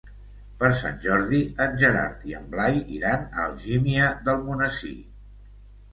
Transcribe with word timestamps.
Per 0.61 0.69
Sant 0.79 0.95
Jordi 1.03 1.41
en 1.65 1.77
Gerard 1.83 2.25
i 2.31 2.35
en 2.39 2.49
Blai 2.55 2.81
iran 2.97 3.27
a 3.29 3.45
Algímia 3.51 4.11
d'Almonesir. 4.27 4.99